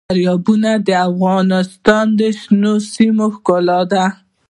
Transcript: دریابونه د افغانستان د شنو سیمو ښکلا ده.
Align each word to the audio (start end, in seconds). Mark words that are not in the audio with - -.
دریابونه 0.09 0.71
د 0.87 0.89
افغانستان 1.09 2.05
د 2.19 2.21
شنو 2.41 2.73
سیمو 2.93 3.25
ښکلا 3.35 3.79
ده. 3.91 4.05